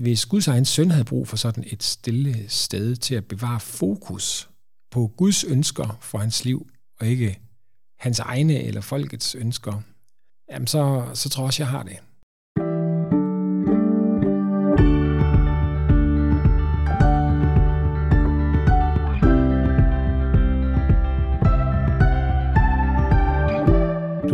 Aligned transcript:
hvis 0.00 0.26
Guds 0.26 0.48
egen 0.48 0.64
søn 0.64 0.90
havde 0.90 1.04
brug 1.04 1.28
for 1.28 1.36
sådan 1.36 1.64
et 1.66 1.82
stille 1.82 2.48
sted 2.48 2.96
til 2.96 3.14
at 3.14 3.24
bevare 3.24 3.60
fokus 3.60 4.50
på 4.90 5.06
Guds 5.16 5.44
ønsker 5.44 5.98
for 6.00 6.18
hans 6.18 6.44
liv, 6.44 6.70
og 7.00 7.06
ikke 7.06 7.40
hans 7.98 8.18
egne 8.18 8.62
eller 8.62 8.80
folkets 8.80 9.34
ønsker, 9.34 9.82
jamen 10.50 10.66
så, 10.66 11.10
så 11.14 11.28
tror 11.28 11.42
jeg 11.42 11.46
også, 11.46 11.62
jeg 11.62 11.68
har 11.70 11.82
det. 11.82 11.98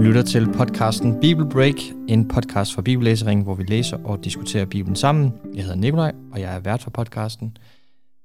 Lytter 0.06 0.22
til 0.22 0.52
podcasten 0.52 1.20
Bible 1.20 1.48
Break, 1.48 1.74
en 2.08 2.28
podcast 2.28 2.74
for 2.74 2.82
bibellæsering, 2.82 3.42
hvor 3.42 3.54
vi 3.54 3.62
læser 3.62 4.04
og 4.04 4.24
diskuterer 4.24 4.64
Bibelen 4.64 4.96
sammen. 4.96 5.32
Jeg 5.54 5.62
hedder 5.62 5.76
Nikolaj, 5.76 6.12
og 6.32 6.40
jeg 6.40 6.54
er 6.54 6.60
vært 6.60 6.82
for 6.82 6.90
podcasten. 6.90 7.56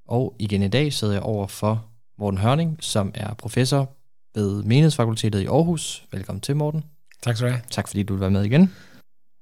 Og 0.07 0.35
igen 0.39 0.63
i 0.63 0.67
dag 0.67 0.93
sidder 0.93 1.13
jeg 1.13 1.23
over 1.23 1.47
for 1.47 1.85
Morten 2.19 2.37
Hørning, 2.37 2.77
som 2.79 3.11
er 3.13 3.33
professor 3.33 3.89
ved 4.35 4.63
Menighedsfakultetet 4.63 5.41
i 5.41 5.45
Aarhus. 5.45 6.05
Velkommen 6.11 6.41
til, 6.41 6.55
Morten. 6.55 6.83
Tak 7.23 7.35
skal 7.35 7.47
du 7.47 7.53
have. 7.53 7.63
Tak 7.69 7.87
fordi 7.87 8.03
du 8.03 8.13
vil 8.13 8.21
være 8.21 8.31
med 8.31 8.43
igen. 8.43 8.73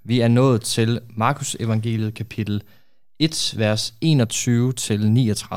Vi 0.05 0.20
er 0.20 0.27
nået 0.27 0.62
til 0.62 0.99
Markus 1.09 1.55
evangeliet 1.59 2.13
kapitel 2.13 2.62
1, 3.20 3.53
vers 3.57 3.93
21-39, 4.05 5.55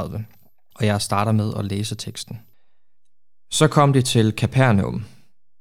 og 0.74 0.86
jeg 0.86 1.00
starter 1.00 1.32
med 1.32 1.52
at 1.58 1.64
læse 1.64 1.94
teksten. 1.94 2.40
Så 3.50 3.68
kom 3.68 3.92
det 3.92 4.04
til 4.04 4.32
Kapernaum. 4.32 5.04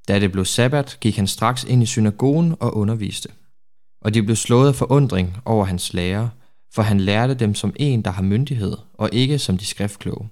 Da 0.07 0.19
det 0.19 0.31
blev 0.31 0.45
sabbat, 0.45 0.97
gik 1.01 1.15
han 1.15 1.27
straks 1.27 1.63
ind 1.63 1.83
i 1.83 1.85
synagogen 1.85 2.55
og 2.59 2.77
underviste. 2.77 3.29
Og 4.01 4.13
de 4.13 4.23
blev 4.23 4.35
slået 4.35 4.67
af 4.67 4.75
forundring 4.75 5.37
over 5.45 5.65
hans 5.65 5.93
lærer, 5.93 6.29
for 6.73 6.81
han 6.81 6.99
lærte 6.99 7.33
dem 7.33 7.55
som 7.55 7.73
en, 7.75 8.01
der 8.01 8.11
har 8.11 8.23
myndighed, 8.23 8.77
og 8.93 9.09
ikke 9.13 9.39
som 9.39 9.57
de 9.57 9.65
skriftkloge. 9.65 10.29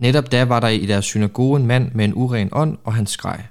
Netop 0.00 0.32
da 0.32 0.44
var 0.44 0.60
der 0.60 0.68
i 0.68 0.86
deres 0.86 1.04
synagoge 1.04 1.60
en 1.60 1.66
mand 1.66 1.92
med 1.92 2.04
en 2.04 2.14
uren 2.14 2.48
ånd, 2.52 2.78
og 2.84 2.94
han 2.94 3.06
skreg. 3.06 3.46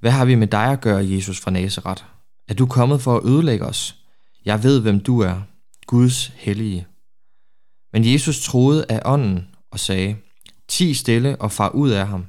Hvad 0.00 0.10
har 0.10 0.24
vi 0.24 0.34
med 0.34 0.46
dig 0.46 0.64
at 0.64 0.80
gøre, 0.80 1.06
Jesus 1.10 1.40
fra 1.40 1.50
Nazareth? 1.50 2.04
Er 2.48 2.54
du 2.54 2.66
kommet 2.66 3.02
for 3.02 3.16
at 3.16 3.24
ødelægge 3.24 3.66
os? 3.66 3.96
Jeg 4.44 4.62
ved, 4.62 4.80
hvem 4.80 5.00
du 5.00 5.20
er, 5.20 5.40
Guds 5.86 6.26
hellige. 6.26 6.86
Men 7.92 8.12
Jesus 8.12 8.44
troede 8.44 8.84
af 8.88 9.02
ånden 9.04 9.48
og 9.70 9.80
sagde, 9.80 10.16
Ti 10.68 10.94
stille 10.94 11.36
og 11.40 11.52
far 11.52 11.68
ud 11.68 11.90
af 11.90 12.06
ham. 12.06 12.26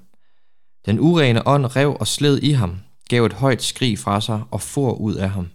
Den 0.86 1.00
urene 1.00 1.47
ånd 1.47 1.75
rev 1.75 1.97
og 2.00 2.08
sled 2.08 2.38
i 2.44 2.52
ham, 2.52 2.78
gav 3.09 3.25
et 3.25 3.33
højt 3.33 3.64
skrig 3.64 4.00
fra 4.00 4.22
sig 4.22 4.44
og 4.52 4.61
for 4.61 4.94
ud 4.94 5.16
af 5.16 5.30
ham. 5.30 5.47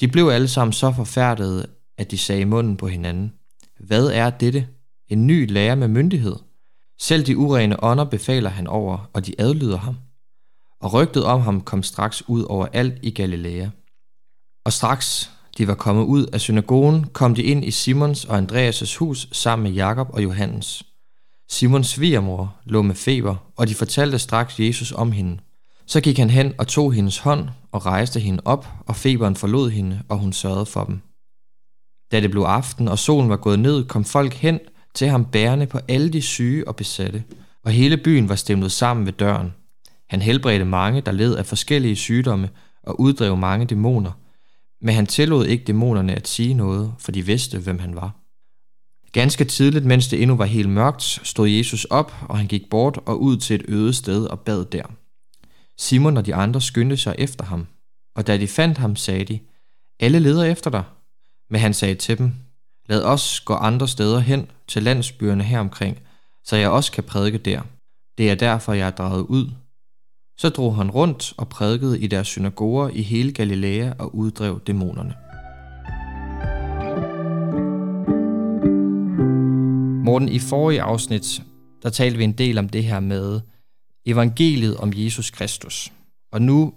De 0.00 0.08
blev 0.08 0.28
alle 0.28 0.48
sammen 0.48 0.72
så 0.72 0.92
forfærdede, 0.92 1.66
at 1.98 2.10
de 2.10 2.18
sagde 2.18 2.40
i 2.40 2.44
munden 2.44 2.76
på 2.76 2.86
hinanden, 2.88 3.32
Hvad 3.80 4.06
er 4.06 4.30
dette? 4.30 4.68
En 5.08 5.26
ny 5.26 5.52
lærer 5.52 5.74
med 5.74 5.88
myndighed? 5.88 6.36
Selv 7.00 7.26
de 7.26 7.36
urene 7.36 7.84
ånder 7.84 8.04
befaler 8.04 8.50
han 8.50 8.66
over, 8.66 9.10
og 9.12 9.26
de 9.26 9.34
adlyder 9.38 9.78
ham. 9.78 9.96
Og 10.80 10.92
rygtet 10.92 11.24
om 11.24 11.40
ham 11.40 11.60
kom 11.60 11.82
straks 11.82 12.28
ud 12.28 12.42
over 12.42 12.66
alt 12.72 12.94
i 13.02 13.10
Galilea. 13.10 13.68
Og 14.64 14.72
straks 14.72 15.30
de 15.58 15.68
var 15.68 15.74
kommet 15.74 16.04
ud 16.04 16.26
af 16.26 16.40
synagogen, 16.40 17.04
kom 17.04 17.34
de 17.34 17.42
ind 17.42 17.64
i 17.64 17.70
Simons 17.70 18.24
og 18.24 18.38
Andreas' 18.38 18.98
hus 18.98 19.28
sammen 19.32 19.62
med 19.62 19.72
Jakob 19.72 20.08
og 20.12 20.22
Johannes. 20.22 20.82
Simons 21.50 21.86
svigermor 21.86 22.54
lå 22.64 22.82
med 22.82 22.94
feber, 22.94 23.36
og 23.56 23.68
de 23.68 23.74
fortalte 23.74 24.18
straks 24.18 24.60
Jesus 24.60 24.92
om 24.92 25.12
hende. 25.12 25.38
Så 25.86 26.00
gik 26.00 26.18
han 26.18 26.30
hen 26.30 26.52
og 26.58 26.68
tog 26.68 26.92
hendes 26.92 27.18
hånd 27.18 27.48
og 27.72 27.86
rejste 27.86 28.20
hende 28.20 28.42
op, 28.44 28.68
og 28.86 28.96
feberen 28.96 29.36
forlod 29.36 29.70
hende, 29.70 30.02
og 30.08 30.18
hun 30.18 30.32
sørgede 30.32 30.66
for 30.66 30.84
dem. 30.84 31.00
Da 32.12 32.20
det 32.20 32.30
blev 32.30 32.42
aften, 32.42 32.88
og 32.88 32.98
solen 32.98 33.30
var 33.30 33.36
gået 33.36 33.58
ned, 33.58 33.84
kom 33.84 34.04
folk 34.04 34.34
hen 34.34 34.60
til 34.94 35.08
ham 35.08 35.24
bærende 35.24 35.66
på 35.66 35.78
alle 35.88 36.10
de 36.10 36.22
syge 36.22 36.68
og 36.68 36.76
besatte, 36.76 37.24
og 37.64 37.70
hele 37.70 37.96
byen 37.96 38.28
var 38.28 38.34
stemlet 38.34 38.72
sammen 38.72 39.06
ved 39.06 39.12
døren. 39.12 39.54
Han 40.08 40.22
helbredte 40.22 40.64
mange, 40.64 41.00
der 41.00 41.12
led 41.12 41.34
af 41.36 41.46
forskellige 41.46 41.96
sygdomme, 41.96 42.50
og 42.82 43.00
uddrev 43.00 43.36
mange 43.36 43.66
dæmoner, 43.66 44.12
men 44.80 44.94
han 44.94 45.06
tillod 45.06 45.46
ikke 45.46 45.64
dæmonerne 45.64 46.14
at 46.14 46.28
sige 46.28 46.54
noget, 46.54 46.94
for 46.98 47.12
de 47.12 47.26
vidste, 47.26 47.58
hvem 47.58 47.78
han 47.78 47.94
var. 47.94 48.19
Ganske 49.12 49.44
tidligt, 49.44 49.84
mens 49.84 50.08
det 50.08 50.22
endnu 50.22 50.36
var 50.36 50.44
helt 50.44 50.68
mørkt, 50.68 51.02
stod 51.02 51.48
Jesus 51.48 51.84
op, 51.84 52.14
og 52.28 52.38
han 52.38 52.46
gik 52.46 52.70
bort 52.70 52.98
og 53.06 53.22
ud 53.22 53.36
til 53.36 53.56
et 53.56 53.64
øde 53.68 53.92
sted 53.92 54.26
og 54.26 54.40
bad 54.40 54.64
der. 54.64 54.82
Simon 55.78 56.16
og 56.16 56.26
de 56.26 56.34
andre 56.34 56.60
skyndte 56.60 56.96
sig 56.96 57.14
efter 57.18 57.44
ham, 57.44 57.66
og 58.16 58.26
da 58.26 58.36
de 58.36 58.48
fandt 58.48 58.78
ham, 58.78 58.96
sagde 58.96 59.24
de, 59.24 59.40
Alle 60.00 60.18
leder 60.18 60.44
efter 60.44 60.70
dig. 60.70 60.84
Men 61.50 61.60
han 61.60 61.74
sagde 61.74 61.94
til 61.94 62.18
dem, 62.18 62.32
Lad 62.88 63.02
os 63.04 63.40
gå 63.40 63.54
andre 63.54 63.88
steder 63.88 64.18
hen 64.18 64.50
til 64.68 64.82
landsbyerne 64.82 65.44
heromkring, 65.44 65.98
så 66.44 66.56
jeg 66.56 66.70
også 66.70 66.92
kan 66.92 67.04
prædike 67.04 67.38
der. 67.38 67.62
Det 68.18 68.30
er 68.30 68.34
derfor, 68.34 68.72
jeg 68.72 68.86
er 68.86 68.90
draget 68.90 69.22
ud. 69.22 69.50
Så 70.38 70.48
drog 70.48 70.76
han 70.76 70.90
rundt 70.90 71.34
og 71.36 71.48
prædikede 71.48 72.00
i 72.00 72.06
deres 72.06 72.28
synagoger 72.28 72.88
i 72.88 73.02
hele 73.02 73.32
Galilea 73.32 73.92
og 73.98 74.14
uddrev 74.14 74.60
dæmonerne. 74.66 75.29
Morten, 80.10 80.28
i 80.28 80.38
forrige 80.38 80.82
afsnit, 80.82 81.42
der 81.82 81.90
talte 81.90 82.18
vi 82.18 82.24
en 82.24 82.32
del 82.32 82.58
om 82.58 82.68
det 82.68 82.84
her 82.84 83.00
med 83.00 83.40
evangeliet 84.06 84.76
om 84.76 84.92
Jesus 84.96 85.30
Kristus. 85.30 85.92
Og 86.32 86.42
nu 86.42 86.74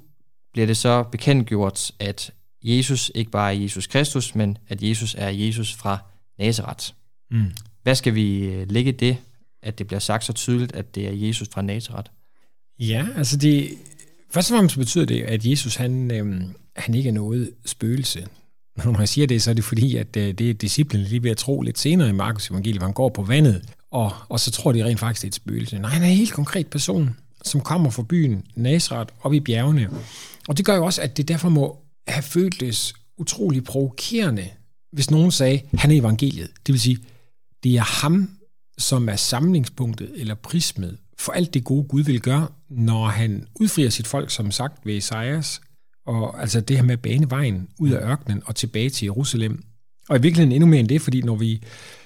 bliver 0.54 0.66
det 0.66 0.78
så 0.78 1.04
bekendtgjort, 1.04 1.92
at 2.00 2.32
Jesus 2.64 3.12
ikke 3.16 3.32
bare 3.32 3.56
er 3.56 3.60
Jesus 3.60 3.88
Kristus, 3.88 4.36
men 4.36 4.58
at 4.68 4.84
Jesus 4.84 5.16
er 5.18 5.30
Jesus 5.30 5.74
fra 5.74 5.98
Nazareth. 6.40 6.86
Mm. 7.32 7.52
Hvad 7.84 7.96
skal 7.96 8.16
vi 8.16 8.46
øh, 8.46 8.72
lægge 8.72 8.92
det, 8.92 9.18
at 9.64 9.80
det 9.80 9.88
bliver 9.88 10.00
sagt 10.00 10.24
så 10.24 10.34
tydeligt, 10.34 10.76
at 10.76 10.96
det 10.96 11.08
er 11.08 11.12
Jesus 11.12 11.50
fra 11.54 11.62
Nazareth? 11.62 12.12
Ja, 12.80 13.08
altså 13.16 13.38
det, 13.38 13.70
først 14.32 14.52
og 14.52 14.56
fremmest 14.56 14.78
betyder 14.78 15.06
det, 15.06 15.22
at 15.22 15.46
Jesus 15.46 15.76
han, 15.76 16.12
øhm, 16.12 16.56
han 16.76 16.96
ikke 16.96 17.10
er 17.10 17.14
noget 17.14 17.52
spøgelse. 17.66 18.28
Når 18.76 18.92
man 18.92 19.08
siger 19.08 19.28
det, 19.28 19.42
så 19.42 19.50
er 19.50 19.54
det 19.54 19.64
fordi, 19.64 19.96
at 19.96 20.18
øh, 20.18 20.34
det 20.34 20.50
er 20.50 20.54
disciplinen 20.54 21.08
lige 21.08 21.24
ved 21.24 21.32
at 21.32 21.38
tro 21.38 21.62
lidt 21.62 21.80
senere 21.80 22.10
i 22.10 22.12
Markus 22.12 22.50
evangeliet, 22.50 22.80
hvor 22.80 22.88
han 22.88 22.94
går 22.94 23.10
på 23.10 23.24
vandet, 23.24 23.62
og, 23.92 24.12
og 24.30 24.40
så 24.40 24.52
tror 24.52 24.72
de 24.72 24.86
rent 24.86 25.00
faktisk, 25.00 25.22
det 25.22 25.28
er 25.28 25.30
et 25.30 25.36
spøgelse. 25.36 25.80
Nej, 25.80 25.90
han 25.90 26.04
er 26.04 26.08
en 26.08 26.18
helt 26.18 26.34
konkret 26.34 26.68
person, 26.68 27.16
som 27.44 27.62
kommer 27.62 27.90
fra 27.90 28.04
byen 28.04 28.44
Nazareth 28.56 29.14
op 29.22 29.34
i 29.34 29.40
bjergene. 29.40 29.90
Og 30.48 30.58
det 30.58 30.66
gør 30.66 30.76
jo 30.76 30.86
også, 30.86 31.02
at 31.02 31.18
det 31.18 31.28
derfor 31.28 31.50
må 31.50 31.78
have 32.08 32.24
føltes 32.24 32.94
utrolig 33.18 33.64
provokerende, 33.64 34.50
hvis 34.92 35.12
nogen 35.12 35.32
sagde, 35.32 35.62
han 35.74 35.92
er 35.92 36.00
evangeliet. 36.00 36.50
Det 36.68 36.74
vil 36.74 36.82
sige, 36.82 36.98
det 37.64 37.76
er 37.76 38.02
ham, 38.02 38.30
som 38.78 39.10
er 39.10 39.16
samlingspunktet 39.16 40.12
eller 40.16 40.36
prismet 40.36 40.98
for 41.18 41.32
alt 41.32 41.54
det 41.54 41.64
gode 41.64 41.84
Gud 41.84 42.04
vil 42.04 42.22
gøre, 42.22 42.48
når 42.70 43.08
han 43.08 43.48
udfrier 43.56 43.90
sit 43.90 44.08
folk, 44.08 44.32
som 44.32 44.52
sagt 44.52 44.86
ved 44.86 44.98
Esajas, 44.98 45.62
og 46.06 46.42
altså 46.42 46.62
det 46.62 46.76
her 46.76 46.84
med 46.84 46.94
at 46.94 47.02
bane 47.02 47.30
vejen 47.30 47.68
ud 47.80 47.90
af 47.90 48.12
ørkenen 48.12 48.44
og 48.46 48.56
tilbage 48.56 48.90
til 48.90 49.06
Jerusalem. 49.06 49.64
Og 50.10 50.18
i 50.18 50.22
virkeligheden 50.22 50.52
endnu 50.52 50.68
mere 50.68 50.80
end 50.80 50.88
det, 50.88 51.02
fordi 51.02 51.22
når 51.22 51.36
vi 51.36 51.64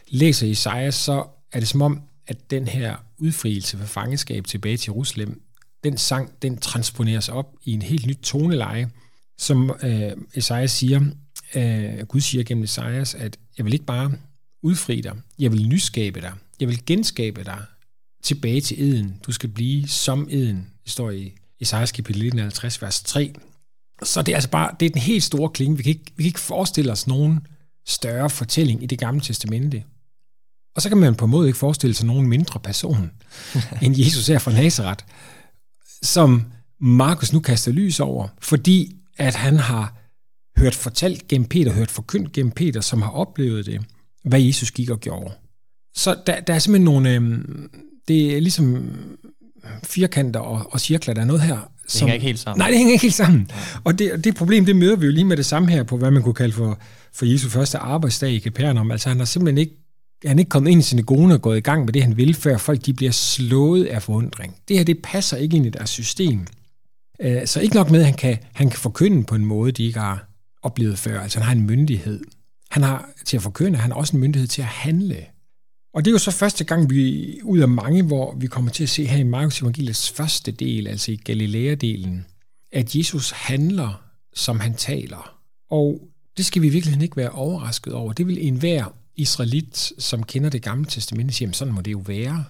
læser 0.08 0.48
Esajas, 0.48 0.96
så 0.96 1.26
er 1.52 1.60
det 1.60 1.68
som 1.68 1.82
om, 1.82 2.02
at 2.28 2.52
den 2.52 2.68
her 2.68 2.96
udfrielse 3.18 3.78
fra 3.78 3.86
fangeskab 3.86 4.46
tilbage 4.46 4.78
til 4.78 4.92
Jerusalem, 4.92 5.42
den 5.84 5.98
sang, 5.98 6.32
den 6.42 6.58
transponeres 6.58 7.30
op 7.30 7.56
i 7.66 7.74
en 7.74 7.82
helt 7.82 8.06
nyt 8.06 8.20
toneleje, 8.24 8.90
som 9.38 9.72
øh, 9.84 10.12
Esajas 10.34 10.72
siger, 10.72 11.02
øh, 11.56 12.06
Gud 12.08 12.22
siger 12.22 12.44
gennem 12.44 12.64
Esajas, 12.64 13.16
at 13.16 13.38
jeg 13.58 13.66
vil 13.66 13.74
ikke 13.74 13.86
bare 13.86 14.12
udfri 14.64 15.02
dig, 15.02 15.16
jeg 15.40 15.52
vil 15.52 15.68
nyskabe 15.68 16.22
dig, 16.22 16.34
jeg 16.60 16.68
vil 16.68 16.86
genskabe 16.86 17.44
dig 17.44 17.62
tilbage 18.24 18.62
til 18.62 18.82
eden. 18.82 19.20
Du 19.26 19.32
skal 19.32 19.50
blive 19.50 19.88
som 19.88 20.28
eden. 20.32 20.68
Det 20.84 20.92
står 20.92 21.12
i 21.12 21.34
Esajas 21.60 21.92
kapitel 21.92 22.24
51, 22.24 22.82
vers 22.82 23.04
3. 23.04 23.34
Så 24.04 24.22
det 24.22 24.32
er 24.32 24.36
altså 24.36 24.50
bare, 24.50 24.76
det 24.80 24.86
er 24.86 24.90
den 24.90 25.02
helt 25.02 25.24
store 25.24 25.50
klinge. 25.50 25.78
Vi 25.78 25.84
kan 25.84 25.90
ikke, 25.90 26.06
vi 26.16 26.24
kan 26.24 26.28
ikke 26.28 26.40
forestille 26.40 26.92
os 26.92 27.08
nogen 27.08 27.40
større 27.88 28.30
fortælling 28.30 28.84
i 28.84 28.86
det 28.86 29.00
gamle 29.00 29.22
testamente. 29.22 29.84
Og 30.76 30.82
så 30.82 30.90
kan 30.90 30.98
man 30.98 31.16
på 31.16 31.26
en 31.26 31.32
måde 31.32 31.48
ikke 31.48 31.60
forestille 31.60 31.94
sig 31.94 32.08
nogen 32.08 32.28
mindre 32.28 32.60
person 32.60 33.12
end 33.84 33.96
Jesus 33.98 34.30
er 34.30 34.40
fra 34.40 34.52
Nazareth, 34.52 35.06
som 36.02 36.44
Markus 36.82 37.34
nu 37.34 37.40
kaster 37.40 37.72
lys 37.72 38.00
over, 38.00 38.28
fordi 38.42 38.96
at 39.18 39.36
han 39.36 39.58
har 39.58 39.98
hørt 40.58 40.76
fortalt 40.76 41.28
gennem 41.28 41.48
Peter, 41.48 41.74
hørt 41.74 41.92
forkyndt 41.92 42.32
gennem 42.32 42.52
Peter, 42.52 42.82
som 42.82 43.02
har 43.02 43.10
oplevet 43.10 43.66
det, 43.66 43.82
hvad 44.24 44.42
Jesus 44.42 44.72
gik 44.72 44.90
og 44.90 45.00
gjorde. 45.00 45.34
Så 45.96 46.16
der, 46.28 46.40
der 46.40 46.54
er 46.54 46.60
simpelthen 46.60 46.86
nogle, 46.86 47.16
øh, 47.16 47.46
det 48.08 48.38
er 48.38 48.40
ligesom 48.40 48.92
firkanter 49.84 50.40
og, 50.40 50.74
og 50.74 50.82
cirkler, 50.82 51.14
der 51.14 51.22
er 51.22 51.26
noget 51.26 51.42
her. 51.42 51.72
Det 51.88 51.94
som, 51.94 52.08
hænger 52.08 52.14
ikke 52.14 52.26
helt 52.26 52.40
sammen. 52.40 52.60
Nej, 52.60 52.68
det 52.68 52.78
hænger 52.78 52.94
ikke 52.94 53.02
helt 53.02 53.14
sammen. 53.14 53.52
Og 53.84 54.00
det, 54.00 54.24
det 54.24 54.36
problem, 54.36 54.66
det 54.66 54.76
møder 54.76 54.96
vi 54.96 55.06
jo 55.06 55.12
lige 55.12 55.26
med 55.26 55.38
det 55.38 55.46
samme 55.46 55.70
her 55.70 55.84
på, 55.84 55.98
hvad 55.98 56.12
man 56.12 56.24
kunne 56.24 56.34
kalde 56.34 56.54
for, 56.54 56.80
for 57.14 57.26
Jesu 57.26 57.50
første 57.50 57.78
arbejdsdag 57.78 58.32
i 58.32 58.40
Capernaum. 58.40 58.92
Altså 58.92 59.10
han 59.10 59.18
har 59.18 59.26
simpelthen 59.26 59.58
ikke 59.58 59.74
han 60.26 60.38
er 60.38 60.40
ikke 60.40 60.50
kommet 60.50 60.72
ind 60.72 60.80
i 60.80 60.84
sine 60.84 61.04
gode 61.04 61.34
og 61.34 61.42
gået 61.42 61.58
i 61.58 61.62
gang 61.62 61.86
med 61.86 61.94
det, 61.94 62.04
han 62.04 62.18
vil, 62.18 62.34
før 62.34 62.58
folk 62.58 62.86
de 62.86 62.94
bliver 62.94 63.12
slået 63.12 63.86
af 63.86 64.04
forundring. 64.04 64.56
Det 64.68 64.78
her, 64.78 64.84
det 64.84 65.00
passer 65.04 65.38
ikke 65.38 65.58
ind 65.58 65.66
i 65.66 65.70
deres 65.70 65.90
system. 65.90 66.48
Øh, 67.22 67.48
så 67.48 67.60
ikke 67.60 67.76
nok 67.76 67.90
med, 67.90 68.00
at 68.00 68.06
han 68.06 68.16
kan, 68.16 68.38
han 68.54 68.70
kan 68.70 68.80
forkynde 68.80 69.24
på 69.24 69.36
en 69.36 69.46
måde, 69.46 69.72
de 69.72 69.84
ikke 69.84 70.00
har 70.00 70.30
oplevet 70.64 71.00
før. 71.00 71.22
Altså 71.22 71.40
han 71.40 71.46
har 71.46 71.56
en 71.56 71.68
myndighed. 71.68 72.22
Han 72.70 72.84
har 72.84 73.10
til 73.26 73.38
at 73.38 73.44
forkynde, 73.44 73.78
han 73.78 73.92
har 73.92 73.98
også 73.98 74.16
en 74.16 74.20
myndighed 74.20 74.48
til 74.48 74.62
at 74.62 74.68
handle. 74.68 75.26
Og 75.94 76.06
det 76.06 76.12
er 76.12 76.14
jo 76.14 76.18
så 76.18 76.32
første 76.32 76.64
gang, 76.64 76.90
vi 76.90 77.40
ud 77.44 77.60
af 77.60 77.68
mange, 77.68 78.04
hvor 78.04 78.36
vi 78.36 78.48
kommer 78.48 78.72
til 78.72 78.84
at 78.84 78.90
se 78.90 79.06
her 79.06 79.18
i 79.18 79.24
Markus 79.24 79.62
Evangeliets 79.62 80.12
første 80.12 80.52
del, 80.52 80.88
altså 80.88 81.12
i 81.12 81.20
Galilea-delen, 81.30 82.26
at 82.72 82.96
Jesus 82.96 83.32
handler, 83.32 84.02
som 84.34 84.60
han 84.60 84.74
taler. 84.74 85.40
Og 85.70 86.02
det 86.38 86.46
skal 86.46 86.62
vi 86.62 86.70
virkelig 86.70 87.02
ikke 87.04 87.18
være 87.18 87.30
overrasket 87.30 87.94
over. 87.94 88.14
Det 88.14 88.28
vil 88.28 88.48
enhver 88.48 88.94
israelit, 89.16 89.94
som 90.00 90.24
kender 90.24 90.50
det 90.50 90.62
gamle 90.62 90.86
testamente, 90.86 91.34
sige, 91.34 91.54
sådan 91.54 91.74
må 91.74 91.82
det 91.82 91.92
jo 91.92 92.04
være. 92.06 92.46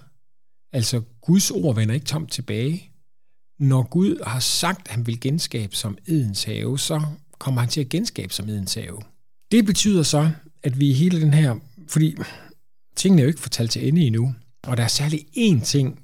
Altså, 0.72 1.02
Guds 1.20 1.50
ord 1.50 1.74
vender 1.74 1.94
ikke 1.94 2.06
tomt 2.06 2.32
tilbage. 2.32 2.90
Når 3.58 3.82
Gud 3.82 4.24
har 4.26 4.40
sagt, 4.40 4.88
at 4.88 4.94
han 4.94 5.06
vil 5.06 5.20
genskabe 5.20 5.76
som 5.76 5.98
Edens 6.06 6.44
have, 6.44 6.78
så 6.78 7.02
kommer 7.38 7.60
han 7.60 7.70
til 7.70 7.80
at 7.80 7.88
genskabe 7.88 8.32
som 8.32 8.48
Edens 8.48 8.74
have. 8.74 9.00
Det 9.50 9.66
betyder 9.66 10.02
så, 10.02 10.30
at 10.62 10.80
vi 10.80 10.90
i 10.90 10.92
hele 10.92 11.20
den 11.20 11.34
her, 11.34 11.56
fordi 11.88 12.16
tingene 12.98 13.22
er 13.22 13.24
jo 13.24 13.28
ikke 13.28 13.40
fortalt 13.40 13.70
til 13.70 13.88
ende 13.88 14.06
endnu, 14.06 14.34
og 14.62 14.76
der 14.76 14.82
er 14.82 14.88
særlig 14.88 15.26
én 15.36 15.64
ting, 15.64 16.00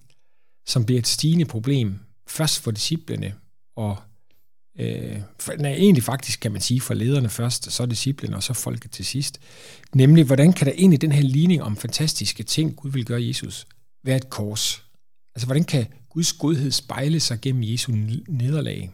som 0.67 0.85
bliver 0.85 0.99
et 0.99 1.07
stigende 1.07 1.45
problem, 1.45 1.99
først 2.27 2.61
for 2.61 2.71
disciplene, 2.71 3.35
og 3.77 3.97
øh, 4.79 5.21
for, 5.41 5.53
nej, 5.53 5.71
egentlig 5.71 6.03
faktisk 6.03 6.41
kan 6.41 6.53
man 6.53 6.61
sige 6.61 6.81
for 6.81 6.95
lederne 6.95 7.29
først, 7.29 7.73
så 7.73 7.87
disciplene, 7.87 8.37
og 8.37 8.43
så 8.43 8.53
folket 8.53 8.91
til 8.91 9.05
sidst. 9.05 9.41
Nemlig, 9.95 10.25
hvordan 10.25 10.53
kan 10.53 10.67
der 10.67 10.73
egentlig 10.73 11.01
den 11.01 11.13
her 11.13 11.23
ligning 11.23 11.63
om 11.63 11.77
fantastiske 11.77 12.43
ting, 12.43 12.77
Gud 12.77 12.91
vil 12.91 13.05
gøre 13.05 13.27
Jesus, 13.27 13.67
være 14.05 14.17
et 14.17 14.31
kors? 14.31 14.85
Altså, 15.35 15.47
hvordan 15.47 15.65
kan 15.65 15.87
Guds 16.09 16.33
godhed 16.33 16.71
spejle 16.71 17.21
sig 17.21 17.41
gennem 17.41 17.63
Jesu 17.63 17.93
nederlag? 18.29 18.91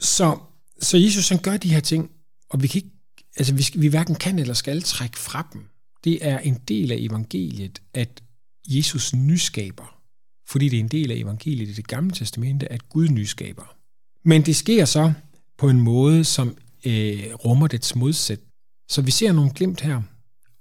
Så, 0.00 0.38
så 0.80 0.96
Jesus 0.96 1.28
han 1.28 1.38
gør 1.38 1.56
de 1.56 1.72
her 1.72 1.80
ting, 1.80 2.10
og 2.50 2.62
vi 2.62 2.66
kan 2.66 2.78
ikke, 2.78 2.96
altså 3.36 3.54
vi, 3.54 3.66
vi 3.74 3.88
hverken 3.88 4.14
kan 4.14 4.38
eller 4.38 4.54
skal 4.54 4.82
trække 4.82 5.18
fra 5.18 5.48
dem. 5.52 5.68
Det 6.04 6.26
er 6.26 6.38
en 6.38 6.58
del 6.68 6.92
af 6.92 6.96
evangeliet, 7.00 7.82
at 7.94 8.22
Jesus 8.68 9.14
nyskaber, 9.14 10.00
fordi 10.48 10.68
det 10.68 10.76
er 10.76 10.80
en 10.80 10.88
del 10.88 11.10
af 11.10 11.16
evangeliet 11.16 11.68
i 11.68 11.72
det 11.72 11.86
gamle 11.86 12.10
testamente, 12.10 12.72
at 12.72 12.88
Gud 12.88 13.08
nyskaber. 13.08 13.76
Men 14.24 14.42
det 14.42 14.56
sker 14.56 14.84
så 14.84 15.12
på 15.58 15.68
en 15.68 15.80
måde, 15.80 16.24
som 16.24 16.56
øh, 16.86 17.34
rummer 17.34 17.66
dets 17.66 17.94
modsæt. 17.94 18.40
Så 18.88 19.02
vi 19.02 19.10
ser 19.10 19.32
nogle 19.32 19.50
glimt 19.50 19.80
her, 19.80 20.02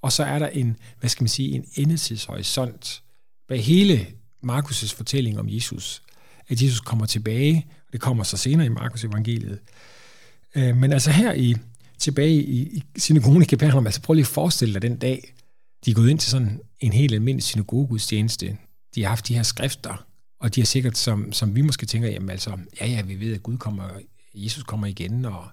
og 0.02 0.12
så 0.12 0.24
er 0.24 0.40
der 0.40 0.48
en, 0.48 0.78
hvad 1.00 1.10
skal 1.10 1.24
man 1.24 1.30
sige, 1.30 1.52
en 1.52 1.66
endetidshorisont 1.76 3.04
bag 3.48 3.64
hele 3.64 4.08
Markus' 4.46 4.96
fortælling 4.96 5.40
om 5.40 5.50
Jesus. 5.50 6.02
At 6.48 6.62
Jesus 6.62 6.80
kommer 6.80 7.06
tilbage, 7.06 7.68
og 7.88 7.94
det 7.94 8.02
kommer 8.02 8.24
så 8.24 8.38
senere 8.38 8.66
i 8.66 8.70
Markus 8.70 9.04
evangeliet. 9.04 9.60
Øh, 10.56 10.78
men 10.78 10.94
altså 10.94 11.12
her 11.12 11.34
i 11.34 11.56
tilbage 12.02 12.44
i, 12.44 12.62
i 12.62 12.84
synagogen 12.98 13.42
i 13.42 13.46
Kapernaum, 13.46 13.86
altså 13.86 14.02
prøv 14.02 14.14
lige 14.14 14.24
at 14.24 14.28
forestille 14.28 14.74
dig 14.74 14.82
den 14.82 14.98
dag, 14.98 15.34
de 15.86 15.92
er 15.92 15.96
gået 15.96 16.10
ind 16.10 16.20
til 16.20 16.32
sådan 16.32 16.60
en 16.80 16.94
helt 16.94 17.14
almindelig 17.14 17.44
synagogegudstjeneste. 17.44 18.58
De 18.96 19.02
har 19.02 19.10
haft 19.10 19.28
de 19.28 19.36
her 19.36 19.44
skrifter, 19.44 20.06
og 20.40 20.56
de 20.56 20.62
har 20.62 20.66
sikkert, 20.66 20.98
som, 20.98 21.34
som 21.34 21.56
vi 21.56 21.62
måske 21.62 21.86
tænker, 21.86 22.10
jamen 22.10 22.30
altså, 22.30 22.58
ja 22.82 22.88
ja, 22.88 23.02
vi 23.02 23.20
ved, 23.20 23.34
at 23.34 23.44
Gud 23.44 23.58
kommer, 23.58 23.90
Jesus 24.36 24.64
kommer 24.64 24.88
igen, 24.88 25.26
og, 25.26 25.46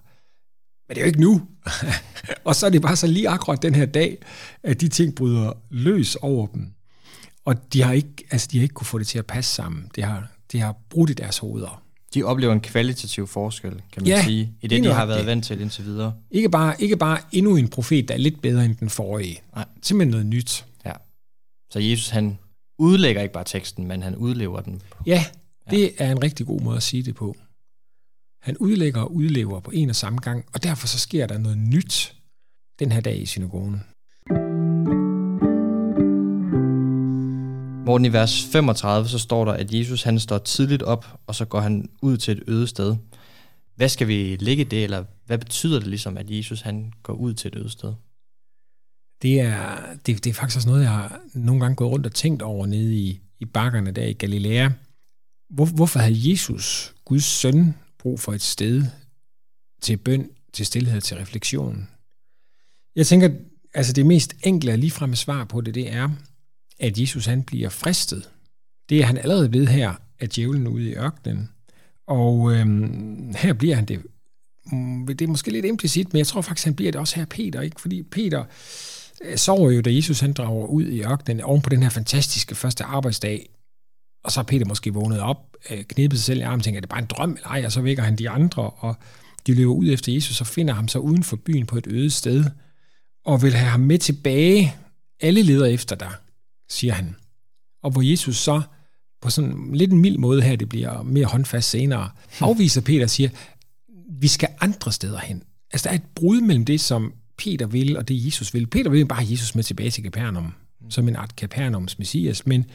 men 0.87 0.95
det 0.95 0.97
er 0.97 1.01
jo 1.01 1.07
ikke 1.07 1.21
nu. 1.21 1.47
og 2.45 2.55
så 2.55 2.65
er 2.65 2.69
det 2.69 2.81
bare 2.81 2.95
så 2.95 3.07
lige 3.07 3.29
akkurat 3.29 3.61
den 3.61 3.75
her 3.75 3.85
dag, 3.85 4.17
at 4.63 4.81
de 4.81 4.87
ting 4.87 5.15
bryder 5.15 5.53
løs 5.69 6.15
over 6.15 6.47
dem. 6.47 6.73
Og 7.45 7.73
de 7.73 7.81
har 7.81 7.93
ikke, 7.93 8.25
altså 8.31 8.47
de 8.51 8.57
har 8.57 8.63
ikke 8.63 8.73
kunne 8.73 8.87
få 8.87 8.99
det 8.99 9.07
til 9.07 9.19
at 9.19 9.25
passe 9.25 9.55
sammen. 9.55 9.91
Det 9.95 10.03
har, 10.03 10.31
det 10.51 10.61
har 10.61 10.75
brudt 10.89 11.09
i 11.09 11.13
deres 11.13 11.37
hoveder. 11.37 11.83
De 12.13 12.23
oplever 12.23 12.53
en 12.53 12.61
kvalitativ 12.61 13.27
forskel, 13.27 13.71
kan 13.71 14.03
man 14.03 14.07
ja, 14.07 14.23
sige, 14.23 14.53
i 14.61 14.67
det, 14.67 14.83
de 14.83 14.93
har 14.93 15.05
været 15.05 15.25
vant 15.25 15.45
til 15.45 15.61
indtil 15.61 15.85
videre. 15.85 16.13
Ikke 16.31 16.49
bare, 16.49 16.81
ikke 16.81 16.97
bare 16.97 17.19
endnu 17.31 17.55
en 17.55 17.67
profet, 17.67 18.07
der 18.07 18.13
er 18.13 18.17
lidt 18.17 18.41
bedre 18.41 18.65
end 18.65 18.75
den 18.75 18.89
forrige. 18.89 19.41
Nej. 19.55 19.65
Simpelthen 19.81 20.11
noget 20.11 20.25
nyt. 20.25 20.65
Ja. 20.85 20.93
Så 21.71 21.79
Jesus, 21.79 22.09
han 22.09 22.37
udlægger 22.79 23.21
ikke 23.21 23.33
bare 23.33 23.43
teksten, 23.43 23.87
men 23.87 24.03
han 24.03 24.15
udlever 24.15 24.61
den. 24.61 24.81
På. 24.91 25.03
Ja, 25.05 25.25
det 25.69 25.81
ja. 25.81 26.05
er 26.05 26.11
en 26.11 26.23
rigtig 26.23 26.45
god 26.45 26.61
måde 26.61 26.77
at 26.77 26.83
sige 26.83 27.03
det 27.03 27.15
på. 27.15 27.35
Han 28.41 28.57
udlægger 28.57 29.01
og 29.01 29.15
udlever 29.15 29.59
på 29.59 29.71
en 29.71 29.89
og 29.89 29.95
samme 29.95 30.19
gang, 30.19 30.45
og 30.53 30.63
derfor 30.63 30.87
så 30.87 30.99
sker 30.99 31.27
der 31.27 31.37
noget 31.37 31.57
nyt 31.57 32.15
den 32.79 32.91
her 32.91 33.01
dag 33.01 33.21
i 33.21 33.25
synagogen. 33.25 33.83
Morten, 37.89 38.05
i 38.05 38.13
vers 38.13 38.45
35, 38.51 39.09
så 39.09 39.19
står 39.19 39.45
der, 39.45 39.51
at 39.51 39.73
Jesus 39.73 40.03
han 40.03 40.19
står 40.19 40.37
tidligt 40.37 40.83
op, 40.83 41.19
og 41.27 41.35
så 41.35 41.45
går 41.45 41.59
han 41.59 41.89
ud 42.01 42.17
til 42.17 42.37
et 42.37 42.43
øde 42.47 42.67
sted. 42.67 42.95
Hvad 43.75 43.89
skal 43.89 44.07
vi 44.07 44.37
lægge 44.39 44.65
det, 44.65 44.83
eller 44.83 45.03
hvad 45.25 45.37
betyder 45.37 45.79
det 45.79 45.87
ligesom, 45.87 46.17
at 46.17 46.29
Jesus 46.29 46.61
han 46.61 46.93
går 47.03 47.13
ud 47.13 47.33
til 47.33 47.47
et 47.47 47.55
øde 47.55 47.69
sted? 47.69 47.93
Det 49.21 49.39
er, 49.39 49.77
det, 50.05 50.23
det 50.23 50.29
er 50.29 50.33
faktisk 50.33 50.57
også 50.57 50.69
noget, 50.69 50.81
jeg 50.81 50.91
har 50.91 51.21
nogle 51.33 51.61
gange 51.61 51.75
gået 51.75 51.91
rundt 51.91 52.05
og 52.05 52.13
tænkt 52.13 52.41
over 52.41 52.65
nede 52.65 52.95
i, 52.95 53.21
i 53.39 53.45
bakkerne 53.45 53.91
der 53.91 54.05
i 54.05 54.13
Galilea. 54.13 54.69
Hvor, 55.49 55.65
hvorfor 55.65 55.99
havde 55.99 56.31
Jesus, 56.31 56.95
Guds 57.05 57.25
søn, 57.25 57.75
brug 57.99 58.19
for 58.19 58.33
et 58.33 58.41
sted 58.41 58.83
til 59.81 59.97
bøn, 59.97 60.29
til 60.53 60.65
stillhed, 60.65 61.01
til 61.01 61.17
refleksion? 61.17 61.87
Jeg 62.95 63.07
tænker, 63.07 63.29
altså 63.73 63.93
det 63.93 64.05
mest 64.05 64.35
enkle 64.43 64.71
og 64.71 64.77
ligefremme 64.77 65.15
svar 65.15 65.43
på 65.43 65.61
det, 65.61 65.75
det 65.75 65.93
er, 65.93 66.09
at 66.79 66.99
Jesus 66.99 67.25
han 67.25 67.43
bliver 67.43 67.69
fristet. 67.69 68.29
Det 68.89 68.99
er 68.99 69.05
han 69.05 69.17
allerede 69.17 69.53
ved 69.53 69.67
her 69.67 69.93
at 70.19 70.35
djævlen 70.35 70.67
ude 70.67 70.89
i 70.89 70.93
ørkenen. 70.93 71.49
Og 72.07 72.53
øhm, 72.53 73.33
her 73.37 73.53
bliver 73.53 73.75
han 73.75 73.85
det. 73.85 74.01
Mm, 74.71 75.07
det 75.07 75.21
er 75.21 75.27
måske 75.27 75.51
lidt 75.51 75.65
implicit, 75.65 76.13
men 76.13 76.17
jeg 76.17 76.27
tror 76.27 76.41
faktisk, 76.41 76.65
han 76.65 76.75
bliver 76.75 76.91
det 76.91 77.01
også 77.01 77.15
her 77.15 77.25
Peter. 77.25 77.61
Ikke? 77.61 77.81
Fordi 77.81 78.03
Peter 78.03 78.43
øh, 79.23 79.37
sover 79.37 79.71
jo, 79.71 79.81
da 79.81 79.93
Jesus 79.93 80.19
han 80.19 80.33
drager 80.33 80.65
ud 80.65 80.85
i 80.85 81.03
ørkenen 81.03 81.41
oven 81.41 81.61
på 81.61 81.69
den 81.69 81.83
her 81.83 81.89
fantastiske 81.89 82.55
første 82.55 82.83
arbejdsdag. 82.83 83.49
Og 84.23 84.31
så 84.31 84.39
er 84.39 84.43
Peter 84.43 84.65
måske 84.65 84.93
vågnet 84.93 85.19
op, 85.19 85.57
øh, 85.69 85.83
knippet 85.83 86.19
sig 86.19 86.25
selv 86.25 86.39
i 86.39 86.43
armen, 86.43 86.61
tænker, 86.61 86.77
er 86.77 86.81
det 86.81 86.89
bare 86.89 87.01
en 87.01 87.05
drøm 87.05 87.31
eller 87.31 87.47
ej? 87.47 87.65
Og 87.65 87.71
så 87.71 87.81
vækker 87.81 88.03
han 88.03 88.15
de 88.15 88.29
andre, 88.29 88.69
og 88.69 88.95
de 89.47 89.53
løber 89.53 89.73
ud 89.73 89.93
efter 89.93 90.13
Jesus 90.13 90.41
og 90.41 90.47
finder 90.47 90.73
ham 90.73 90.87
så 90.87 90.99
uden 90.99 91.23
for 91.23 91.35
byen 91.35 91.65
på 91.65 91.77
et 91.77 91.87
øde 91.87 92.09
sted, 92.09 92.45
og 93.25 93.41
vil 93.41 93.53
have 93.53 93.69
ham 93.69 93.79
med 93.79 93.97
tilbage. 93.97 94.75
Alle 95.21 95.41
leder 95.41 95.65
efter 95.65 95.95
dig 95.95 96.11
siger 96.69 96.93
han. 96.93 97.15
Og 97.83 97.91
hvor 97.91 98.01
Jesus 98.01 98.37
så 98.37 98.61
på 99.21 99.29
sådan 99.29 99.73
lidt 99.73 99.91
en 99.91 100.01
mild 100.01 100.17
måde 100.17 100.41
her, 100.41 100.55
det 100.55 100.69
bliver 100.69 101.03
mere 101.03 101.25
håndfast 101.25 101.69
senere, 101.69 102.09
afviser 102.39 102.81
Peter 102.81 103.03
og 103.03 103.09
siger, 103.09 103.29
vi 104.09 104.27
skal 104.27 104.49
andre 104.59 104.91
steder 104.91 105.19
hen. 105.19 105.43
Altså 105.73 105.83
der 105.83 105.89
er 105.89 105.95
et 105.95 106.09
brud 106.15 106.41
mellem 106.41 106.65
det, 106.65 106.81
som 106.81 107.13
Peter 107.37 107.67
vil, 107.67 107.97
og 107.97 108.07
det 108.07 108.25
Jesus 108.25 108.53
vil. 108.53 108.67
Peter 108.67 108.89
vil 108.89 109.05
bare 109.05 109.25
Jesus 109.29 109.55
med 109.55 109.63
tilbage 109.63 109.91
til 109.91 110.03
Capernaum, 110.03 110.53
som 110.89 111.07
en 111.07 111.15
art 111.15 111.33
Capernaums 111.37 111.99
messias, 111.99 112.45
men 112.45 112.65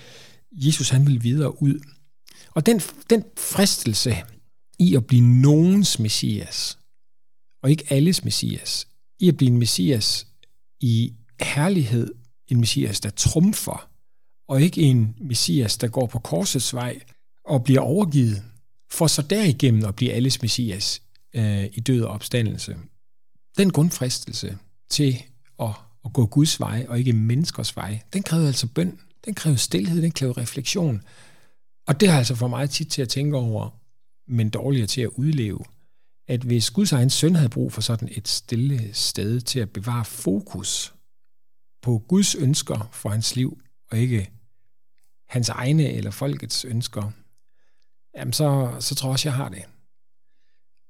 Jesus 0.52 0.88
han 0.88 1.06
vil 1.06 1.22
videre 1.22 1.62
ud. 1.62 1.80
Og 2.50 2.66
den, 2.66 2.80
den 3.10 3.24
fristelse 3.36 4.16
i 4.78 4.94
at 4.94 5.06
blive 5.06 5.22
nogens 5.22 5.98
messias, 5.98 6.78
og 7.62 7.70
ikke 7.70 7.84
alles 7.90 8.24
messias, 8.24 8.88
i 9.20 9.28
at 9.28 9.36
blive 9.36 9.50
en 9.50 9.58
messias 9.58 10.26
i 10.80 11.12
herlighed 11.40 12.14
en 12.48 12.60
messias, 12.60 13.00
der 13.00 13.10
trumfer, 13.10 13.88
og 14.48 14.62
ikke 14.62 14.82
en 14.82 15.16
messias, 15.20 15.76
der 15.76 15.88
går 15.88 16.06
på 16.06 16.18
korsets 16.18 16.74
vej 16.74 17.00
og 17.44 17.64
bliver 17.64 17.80
overgivet, 17.80 18.42
for 18.90 19.06
så 19.06 19.22
derigennem 19.22 19.84
at 19.84 19.96
blive 19.96 20.12
alles 20.12 20.42
messias 20.42 21.02
øh, 21.34 21.64
i 21.72 21.80
død 21.80 22.02
og 22.02 22.10
opstandelse. 22.10 22.76
Den 23.58 23.70
grundfristelse 23.70 24.58
til 24.90 25.22
at, 25.60 25.70
at 26.04 26.12
gå 26.12 26.26
Guds 26.26 26.60
vej 26.60 26.86
og 26.88 26.98
ikke 26.98 27.12
menneskers 27.12 27.76
vej, 27.76 28.00
den 28.12 28.22
kræver 28.22 28.46
altså 28.46 28.66
bøn, 28.66 28.98
den 29.24 29.34
kræver 29.34 29.56
stillhed, 29.56 30.02
den 30.02 30.12
kræver 30.12 30.38
refleksion. 30.38 31.02
Og 31.86 32.00
det 32.00 32.08
har 32.08 32.18
altså 32.18 32.34
for 32.34 32.48
mig 32.48 32.70
tit 32.70 32.88
til 32.88 33.02
at 33.02 33.08
tænke 33.08 33.36
over, 33.36 33.70
men 34.28 34.50
dårligere 34.50 34.86
til 34.86 35.00
at 35.00 35.08
udleve, 35.08 35.58
at 36.28 36.40
hvis 36.40 36.70
Guds 36.70 36.92
egen 36.92 37.10
søn 37.10 37.34
havde 37.34 37.48
brug 37.48 37.72
for 37.72 37.80
sådan 37.80 38.08
et 38.12 38.28
stille 38.28 38.94
sted 38.94 39.40
til 39.40 39.60
at 39.60 39.70
bevare 39.70 40.04
fokus 40.04 40.93
på 41.84 41.98
Guds 42.08 42.34
ønsker 42.34 42.88
for 42.92 43.08
hans 43.08 43.36
liv, 43.36 43.58
og 43.90 43.98
ikke 43.98 44.30
hans 45.28 45.48
egne 45.48 45.92
eller 45.92 46.10
folkets 46.10 46.64
ønsker, 46.64 47.10
jamen 48.16 48.32
så, 48.32 48.76
så 48.80 48.94
tror 48.94 49.08
jeg 49.08 49.12
også, 49.12 49.28
jeg 49.28 49.36
har 49.36 49.48
det. 49.48 49.64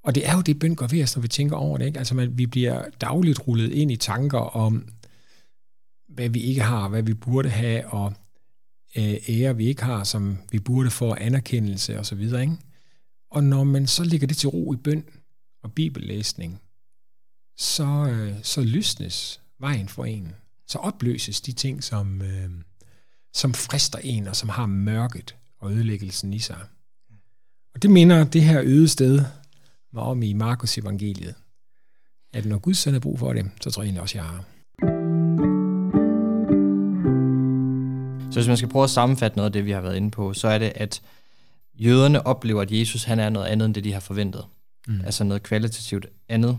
Og 0.05 0.15
det 0.15 0.29
er 0.29 0.35
jo 0.35 0.41
det, 0.41 0.59
bøn 0.59 0.75
går 0.75 0.87
ved 0.87 1.03
os, 1.03 1.17
når 1.17 1.23
vi 1.23 1.29
tænker 1.29 1.57
over 1.57 1.79
det. 1.79 1.87
Ikke? 1.87 1.99
Altså, 1.99 2.15
man, 2.15 2.39
vi 2.39 2.47
bliver 2.47 2.85
dagligt 3.01 3.49
rullet 3.49 3.73
ind 3.73 3.91
i 3.93 3.97
tanker 3.97 4.39
om, 4.39 4.89
hvad 6.09 6.29
vi 6.29 6.41
ikke 6.41 6.63
har, 6.63 6.89
hvad 6.89 7.03
vi 7.03 7.15
burde 7.15 7.49
have, 7.49 7.87
og 7.87 8.13
øh, 8.97 9.17
ære, 9.29 9.57
vi 9.57 9.67
ikke 9.67 9.83
har, 9.83 10.05
som 10.05 10.39
vi 10.53 10.59
burde 10.59 10.91
få 10.91 11.15
anerkendelse 11.15 11.99
osv. 11.99 12.21
Ikke? 12.21 12.57
Og 13.31 13.45
når 13.45 13.65
man 13.65 13.87
så 13.87 14.05
ligger 14.05 14.27
det 14.27 14.37
til 14.37 14.49
ro 14.49 14.73
i 14.73 14.77
bøn 14.77 15.05
og 15.63 15.73
bibellæsning, 15.73 16.61
så, 17.57 17.87
øh, 17.87 18.35
så 18.43 18.61
lysnes 18.61 19.41
vejen 19.61 19.89
for 19.89 20.05
en 20.05 20.35
så 20.67 20.79
opløses 20.79 21.41
de 21.41 21.53
ting, 21.53 21.85
som, 21.85 22.23
øh, 22.23 22.51
som 23.35 23.55
frister 23.55 23.99
en, 23.99 24.29
og 24.29 24.37
som 24.37 24.49
har 24.49 24.67
mørket 24.67 25.37
og 25.59 25.73
ødelæggelsen 25.73 26.33
i 26.33 26.39
sig. 26.39 26.59
Og 27.75 27.83
det 27.83 27.91
minder 27.91 28.25
det 28.25 28.43
her 28.43 28.63
øde 28.65 28.89
sted 28.89 29.25
mig 29.93 30.03
om 30.03 30.23
i 30.23 30.33
Markus 30.33 30.79
evangeliet. 30.79 31.35
At 32.33 32.45
når 32.45 32.59
Gud 32.59 32.75
sender 32.75 32.99
har 32.99 33.01
brug 33.01 33.19
for 33.19 33.33
det, 33.33 33.51
så 33.61 33.71
tror 33.71 33.83
jeg 33.83 33.87
egentlig 33.87 34.03
også, 34.03 34.19
jeg 34.19 34.25
har. 34.25 34.45
Så 38.31 38.41
hvis 38.41 38.49
man 38.49 38.57
skal 38.57 38.69
prøve 38.69 38.85
at 38.85 38.91
sammenfatte 38.91 39.37
noget 39.37 39.49
af 39.49 39.53
det, 39.53 39.65
vi 39.65 39.71
har 39.71 39.81
været 39.81 39.97
inde 39.97 40.11
på, 40.11 40.33
så 40.33 40.49
er 40.49 40.59
det, 40.59 40.73
at 40.75 41.03
jøderne 41.75 42.27
oplever, 42.27 42.63
at 42.63 42.71
Jesus 42.71 43.05
han 43.05 43.19
er 43.19 43.31
noget 43.31 43.47
andet, 43.47 43.67
end 43.67 43.75
det 43.75 43.85
de 43.85 43.93
har 43.93 44.01
forventet. 44.01 44.45
Mm. 44.89 45.01
Altså 45.05 45.25
noget 45.25 45.43
kvalitativt 45.43 46.07
andet. 46.29 46.59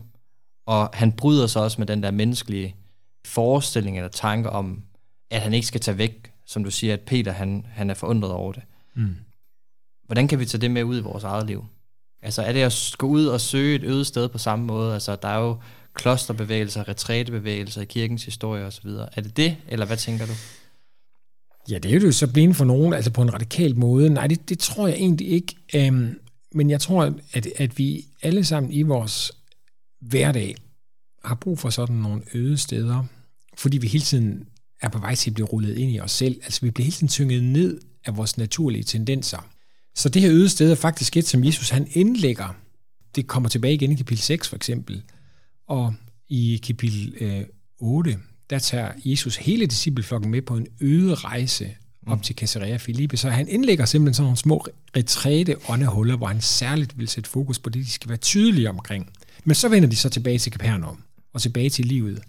Og 0.65 0.89
han 0.93 1.11
bryder 1.11 1.47
sig 1.47 1.61
også 1.61 1.81
med 1.81 1.87
den 1.87 2.03
der 2.03 2.11
menneskelige 2.11 2.75
forestilling 3.35 3.97
eller 3.97 4.09
tanke 4.09 4.49
om, 4.49 4.83
at 5.31 5.41
han 5.41 5.53
ikke 5.53 5.67
skal 5.67 5.81
tage 5.81 5.97
væk, 5.97 6.31
som 6.45 6.63
du 6.63 6.71
siger, 6.71 6.93
at 6.93 7.01
Peter 7.01 7.31
han, 7.31 7.65
han 7.69 7.89
er 7.89 7.93
forundret 7.93 8.31
over 8.31 8.51
det. 8.51 8.63
Mm. 8.95 9.15
Hvordan 10.05 10.27
kan 10.27 10.39
vi 10.39 10.45
tage 10.45 10.61
det 10.61 10.71
med 10.71 10.83
ud 10.83 10.97
i 10.97 11.01
vores 11.01 11.23
eget 11.23 11.47
liv? 11.47 11.65
Altså 12.21 12.41
er 12.41 12.53
det 12.53 12.61
at 12.61 12.95
gå 12.97 13.07
ud 13.07 13.25
og 13.25 13.41
søge 13.41 13.75
et 13.75 13.83
øget 13.83 14.07
sted 14.07 14.29
på 14.29 14.37
samme 14.37 14.65
måde? 14.65 14.93
Altså 14.93 15.15
der 15.15 15.27
er 15.27 15.39
jo 15.39 15.57
klosterbevægelser, 15.93 16.87
retrætebevægelser 16.87 17.81
i 17.81 17.85
kirkens 17.85 18.25
historie 18.25 18.65
osv. 18.65 18.87
Er 18.87 19.21
det 19.21 19.37
det, 19.37 19.57
eller 19.67 19.85
hvad 19.85 19.97
tænker 19.97 20.25
du? 20.25 20.31
Ja, 21.69 21.77
det 21.77 21.95
er 21.95 21.99
jo 21.99 22.11
så 22.11 22.33
blevet 22.33 22.55
for 22.55 22.65
nogen, 22.65 22.93
altså 22.93 23.11
på 23.11 23.21
en 23.21 23.33
radikal 23.33 23.77
måde. 23.77 24.09
Nej, 24.09 24.27
det, 24.27 24.49
det 24.49 24.59
tror 24.59 24.87
jeg 24.87 24.97
egentlig 24.97 25.27
ikke. 25.27 25.87
Um, 25.87 26.19
men 26.51 26.69
jeg 26.69 26.81
tror, 26.81 27.13
at, 27.33 27.47
at 27.57 27.77
vi 27.77 28.05
alle 28.21 28.45
sammen 28.45 28.71
i 28.71 28.81
vores 28.81 29.31
hverdag 30.01 30.55
har 31.23 31.35
brug 31.35 31.59
for 31.59 31.69
sådan 31.69 31.95
nogle 31.95 32.21
øde 32.33 32.57
steder, 32.57 33.03
fordi 33.57 33.77
vi 33.77 33.87
hele 33.87 34.03
tiden 34.03 34.43
er 34.81 34.89
på 34.89 34.99
vej 34.99 35.15
til 35.15 35.29
at 35.29 35.33
blive 35.33 35.47
rullet 35.47 35.77
ind 35.77 35.91
i 35.91 35.99
os 35.99 36.11
selv. 36.11 36.39
Altså 36.43 36.61
vi 36.61 36.71
bliver 36.71 36.85
hele 36.85 36.95
tiden 36.95 37.07
tynget 37.07 37.43
ned 37.43 37.79
af 38.05 38.17
vores 38.17 38.37
naturlige 38.37 38.83
tendenser. 38.83 39.49
Så 39.95 40.09
det 40.09 40.21
her 40.21 40.31
øde 40.31 40.49
sted 40.49 40.71
er 40.71 40.75
faktisk 40.75 41.17
et, 41.17 41.27
som 41.27 41.43
Jesus 41.43 41.69
han 41.69 41.87
indlægger. 41.91 42.55
Det 43.15 43.27
kommer 43.27 43.49
tilbage 43.49 43.73
igen 43.73 43.91
i 43.91 43.95
kapitel 43.95 44.23
6 44.23 44.49
for 44.49 44.55
eksempel. 44.55 45.03
Og 45.67 45.93
i 46.29 46.61
kapitel 46.67 47.13
øh, 47.19 47.41
8, 47.79 48.17
der 48.49 48.59
tager 48.59 48.91
Jesus 49.05 49.35
hele 49.35 49.65
discipleflokken 49.65 50.31
med 50.31 50.41
på 50.41 50.57
en 50.57 50.67
øde 50.81 51.13
rejse 51.13 51.75
op 52.07 52.17
mm. 52.17 52.23
til 52.23 52.35
Caesarea 52.35 52.77
Philippi. 52.77 53.17
Så 53.17 53.29
han 53.29 53.47
indlægger 53.47 53.85
simpelthen 53.85 54.13
sådan 54.13 54.25
nogle 54.25 54.37
små 54.37 54.67
retræte 54.97 55.55
åndehuller, 55.69 56.15
hvor 56.15 56.27
han 56.27 56.41
særligt 56.41 56.97
vil 56.97 57.07
sætte 57.07 57.29
fokus 57.29 57.59
på 57.59 57.69
det, 57.69 57.85
de 57.85 57.91
skal 57.91 58.09
være 58.09 58.17
tydelige 58.17 58.69
omkring. 58.69 59.09
Men 59.43 59.55
så 59.55 59.69
vender 59.69 59.89
de 59.89 59.95
så 59.95 60.09
tilbage 60.09 60.39
til 60.39 60.51
Capernaum 60.51 61.03
og 61.33 61.41
tilbage 61.41 61.69
til 61.69 61.85
livet. 61.85 62.21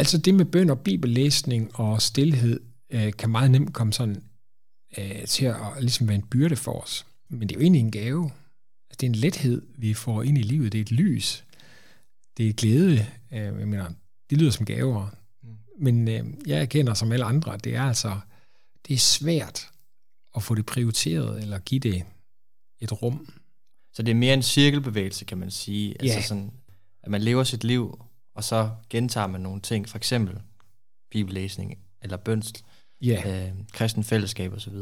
Altså 0.00 0.18
det 0.18 0.34
med 0.34 0.44
bøn 0.44 0.70
og 0.70 0.80
bibellæsning 0.80 1.70
og 1.74 2.02
stillhed 2.02 2.60
øh, 2.90 3.12
kan 3.12 3.30
meget 3.30 3.50
nemt 3.50 3.72
komme 3.72 3.92
sådan 3.92 4.22
øh, 4.98 5.24
til 5.26 5.44
at 5.44 5.56
ligesom 5.80 6.08
være 6.08 6.14
en 6.14 6.26
byrde 6.26 6.56
for 6.56 6.72
os. 6.72 7.06
Men 7.28 7.48
det 7.48 7.54
er 7.54 7.58
jo 7.58 7.62
egentlig 7.62 7.80
en 7.80 7.90
gave. 7.90 8.24
Altså, 8.24 8.96
det 9.00 9.02
er 9.02 9.10
en 9.10 9.14
lethed, 9.14 9.62
vi 9.78 9.94
får 9.94 10.22
ind 10.22 10.38
i 10.38 10.42
livet. 10.42 10.72
Det 10.72 10.78
er 10.78 10.82
et 10.82 10.92
lys. 10.92 11.44
Det 12.36 12.48
er 12.48 12.52
glæde. 12.52 13.06
Øh, 13.32 13.38
jeg 13.38 13.52
mener, 13.52 13.90
det 14.30 14.38
lyder 14.38 14.50
som 14.50 14.66
gaver. 14.66 15.08
Mm. 15.42 15.48
Men 15.78 16.08
øh, 16.08 16.24
jeg 16.46 16.60
erkender 16.60 16.94
som 16.94 17.12
alle 17.12 17.24
andre, 17.24 17.58
det 17.64 17.74
er 17.74 17.82
altså 17.82 18.20
det 18.88 18.94
er 18.94 18.98
svært 18.98 19.70
at 20.36 20.42
få 20.42 20.54
det 20.54 20.66
prioriteret, 20.66 21.42
eller 21.42 21.58
give 21.58 21.80
det 21.80 22.04
et 22.80 23.02
rum. 23.02 23.28
Så 23.92 24.02
det 24.02 24.10
er 24.10 24.16
mere 24.16 24.34
en 24.34 24.42
cirkelbevægelse, 24.42 25.24
kan 25.24 25.38
man 25.38 25.50
sige. 25.50 25.96
Ja. 26.02 26.12
Altså 26.12 26.28
sådan, 26.28 26.50
at 27.02 27.10
man 27.10 27.22
lever 27.22 27.44
sit 27.44 27.64
liv, 27.64 27.98
og 28.34 28.44
så 28.44 28.70
gentager 28.90 29.26
man 29.26 29.40
nogle 29.40 29.60
ting, 29.60 29.88
for 29.88 29.96
eksempel 29.96 30.38
bibellæsning, 31.10 31.78
eller 32.02 32.16
bønsel, 32.16 32.62
ja. 33.02 33.46
øh, 33.46 33.52
kristen 33.72 34.04
fællesskab 34.04 34.52
osv. 34.52 34.74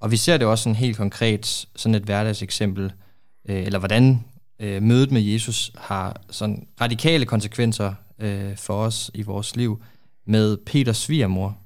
Og 0.00 0.10
vi 0.10 0.16
ser 0.16 0.36
det 0.36 0.46
også 0.46 0.62
sådan 0.62 0.76
helt 0.76 0.96
konkret, 0.96 1.66
sådan 1.76 1.94
et 1.94 2.02
hverdagseksempel, 2.02 2.92
øh, 3.48 3.62
eller 3.62 3.78
hvordan 3.78 4.24
øh, 4.58 4.82
mødet 4.82 5.10
med 5.10 5.22
Jesus 5.22 5.72
har 5.74 6.22
sådan 6.30 6.66
radikale 6.80 7.26
konsekvenser 7.26 7.94
øh, 8.18 8.56
for 8.56 8.84
os 8.84 9.10
i 9.14 9.22
vores 9.22 9.56
liv, 9.56 9.82
med 10.26 10.56
Peters 10.66 10.96
svigermor, 10.96 11.58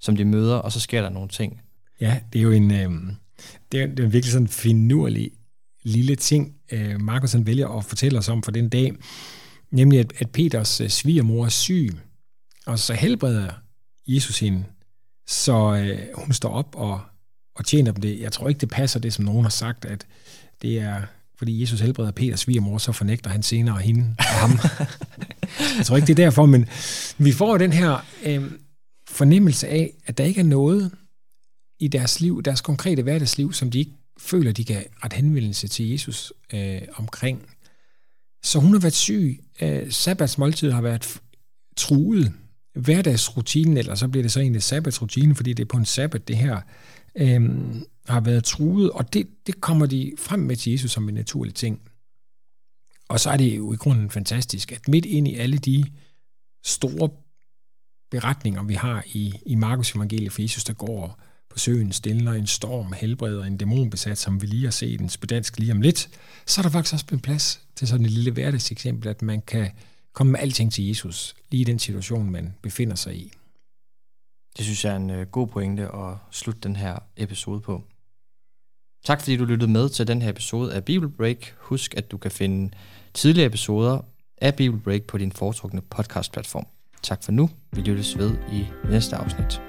som 0.00 0.16
de 0.16 0.24
møder, 0.24 0.56
og 0.56 0.72
så 0.72 0.80
sker 0.80 1.02
der 1.02 1.08
nogle 1.08 1.28
ting. 1.28 1.60
Ja, 2.00 2.20
det 2.32 2.38
er 2.38 2.42
jo 2.42 2.50
en, 2.50 2.70
øh, 2.70 2.90
det 3.72 3.82
er, 3.82 3.86
det 3.86 4.00
er 4.00 4.04
en 4.04 4.12
virkelig 4.12 4.32
sådan 4.32 4.48
finurlig 4.48 5.30
lille 5.82 6.16
ting, 6.16 6.54
øh, 6.72 7.00
Markus 7.00 7.32
han 7.32 7.46
vælger 7.46 7.68
at 7.68 7.84
fortælle 7.84 8.18
os 8.18 8.28
om 8.28 8.42
for 8.42 8.50
den 8.50 8.68
dag, 8.68 8.92
nemlig 9.70 10.00
at, 10.00 10.12
at 10.18 10.30
Peters 10.30 10.80
øh, 10.80 10.88
svigermor 10.88 11.44
er 11.44 11.48
syg, 11.48 11.96
og 12.66 12.78
så 12.78 12.94
helbreder 12.94 13.50
Jesus 14.06 14.40
hende, 14.40 14.64
så 15.26 15.74
øh, 15.74 15.98
hun 16.14 16.32
står 16.32 16.50
op 16.50 16.76
og, 16.76 17.00
og 17.54 17.64
tjener 17.64 17.92
dem 17.92 18.00
det. 18.00 18.20
Jeg 18.20 18.32
tror 18.32 18.48
ikke, 18.48 18.60
det 18.60 18.68
passer 18.68 19.00
det, 19.00 19.12
som 19.12 19.24
nogen 19.24 19.42
har 19.42 19.50
sagt, 19.50 19.84
at 19.84 20.06
det 20.62 20.78
er, 20.78 21.02
fordi 21.38 21.60
Jesus 21.60 21.80
helbreder 21.80 22.10
Peters 22.10 22.40
svigermor, 22.40 22.78
så 22.78 22.92
fornægter 22.92 23.30
han 23.30 23.42
senere 23.42 23.78
hende 23.78 24.14
og 24.18 24.24
ham. 24.24 24.50
jeg 25.78 25.86
tror 25.86 25.96
ikke, 25.96 26.06
det 26.06 26.18
er 26.18 26.24
derfor, 26.24 26.46
men 26.46 26.68
vi 27.18 27.32
får 27.32 27.58
den 27.58 27.72
her 27.72 28.06
øh, 28.24 28.50
fornemmelse 29.08 29.68
af, 29.68 29.94
at 30.06 30.18
der 30.18 30.24
ikke 30.24 30.40
er 30.40 30.44
noget 30.44 30.90
i 31.80 31.88
deres 31.88 32.20
liv, 32.20 32.42
deres 32.42 32.60
konkrete 32.60 33.02
hverdagsliv, 33.02 33.52
som 33.52 33.70
de 33.70 33.78
ikke 33.78 33.92
føler, 34.18 34.52
de 34.52 34.64
kan 34.64 34.84
ret 35.04 35.12
henvendelse 35.12 35.68
til 35.68 35.88
Jesus 35.88 36.32
øh, 36.52 36.80
omkring. 36.94 37.42
Så 38.48 38.58
hun 38.58 38.72
har 38.72 38.80
været 38.80 38.94
syg. 38.94 39.44
Øh, 39.60 39.92
sabbatsmåltid 39.92 40.70
har 40.70 40.80
været 40.82 41.20
truet. 41.76 42.32
Hverdagsrutinen, 42.74 43.76
eller 43.76 43.94
så 43.94 44.08
bliver 44.08 44.22
det 44.22 44.32
så 44.32 44.40
egentlig 44.40 44.62
sabbatsrutinen, 44.62 45.36
fordi 45.36 45.52
det 45.52 45.62
er 45.62 45.68
på 45.68 45.76
en 45.76 45.84
sabbat, 45.84 46.28
det 46.28 46.36
her, 46.36 46.60
øh, 47.14 47.50
har 48.08 48.20
været 48.20 48.44
truet, 48.44 48.90
og 48.90 49.12
det, 49.12 49.28
det 49.46 49.60
kommer 49.60 49.86
de 49.86 50.12
frem 50.18 50.40
med 50.40 50.56
til 50.56 50.72
Jesus 50.72 50.90
som 50.90 51.08
en 51.08 51.14
naturlig 51.14 51.54
ting. 51.54 51.80
Og 53.08 53.20
så 53.20 53.30
er 53.30 53.36
det 53.36 53.56
jo 53.56 53.72
i 53.72 53.76
grunden 53.76 54.10
fantastisk, 54.10 54.72
at 54.72 54.88
midt 54.88 55.04
ind 55.04 55.28
i 55.28 55.34
alle 55.34 55.58
de 55.58 55.84
store 56.64 57.10
beretninger, 58.10 58.62
vi 58.62 58.74
har 58.74 59.04
i, 59.06 59.34
i 59.46 59.54
Markus 59.54 59.94
evangeliet 59.94 60.32
for 60.32 60.42
Jesus, 60.42 60.64
der 60.64 60.72
går 60.72 61.20
søen, 61.58 61.92
stiller 61.92 62.32
en 62.32 62.46
storm, 62.46 62.92
helbreder 62.92 63.44
en 63.44 63.56
dæmonbesat, 63.56 64.18
som 64.18 64.42
vi 64.42 64.46
lige 64.46 64.64
har 64.64 64.70
set 64.70 65.00
en 65.00 65.08
dansk 65.30 65.58
lige 65.58 65.72
om 65.72 65.80
lidt, 65.80 66.08
så 66.46 66.60
er 66.60 66.62
der 66.62 66.70
faktisk 66.70 66.92
også 66.92 67.06
en 67.12 67.20
plads 67.20 67.60
til 67.76 67.88
sådan 67.88 68.06
et 68.06 68.12
lille 68.12 68.30
hverdagseksempel, 68.30 69.08
at 69.08 69.22
man 69.22 69.42
kan 69.42 69.70
komme 70.12 70.32
med 70.32 70.40
alting 70.40 70.72
til 70.72 70.88
Jesus, 70.88 71.36
lige 71.50 71.60
i 71.60 71.64
den 71.64 71.78
situation, 71.78 72.30
man 72.30 72.54
befinder 72.62 72.96
sig 72.96 73.16
i. 73.16 73.32
Det 74.56 74.64
synes 74.64 74.84
jeg 74.84 74.92
er 74.92 74.96
en 74.96 75.10
øh, 75.10 75.26
god 75.26 75.46
pointe 75.46 75.82
at 75.82 76.14
slutte 76.30 76.60
den 76.60 76.76
her 76.76 76.98
episode 77.16 77.60
på. 77.60 77.84
Tak 79.04 79.20
fordi 79.20 79.36
du 79.36 79.44
lyttede 79.44 79.70
med 79.70 79.88
til 79.88 80.06
den 80.06 80.22
her 80.22 80.30
episode 80.30 80.74
af 80.74 80.84
Bible 80.84 81.10
Break. 81.10 81.54
Husk, 81.58 81.94
at 81.96 82.10
du 82.10 82.18
kan 82.18 82.30
finde 82.30 82.70
tidligere 83.14 83.46
episoder 83.46 84.00
af 84.38 84.54
Bible 84.54 84.80
Break 84.80 85.02
på 85.02 85.18
din 85.18 85.32
foretrukne 85.32 85.80
podcast-platform. 85.80 86.66
Tak 87.02 87.24
for 87.24 87.32
nu. 87.32 87.50
Vi 87.72 87.80
lyttes 87.80 88.18
ved 88.18 88.36
i 88.52 88.66
næste 88.90 89.16
afsnit. 89.16 89.60